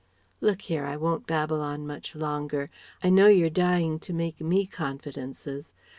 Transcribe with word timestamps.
Look 0.39 0.63
here, 0.63 0.83
I 0.83 0.97
won't 0.97 1.27
babble 1.27 1.61
on 1.61 1.85
much 1.85 2.15
longer.... 2.15 2.71
I 3.03 3.11
know 3.11 3.27
you're 3.27 3.51
dying 3.51 3.99
to 3.99 4.13
make 4.13 4.41
me 4.41 4.65
confidences.... 4.65 5.73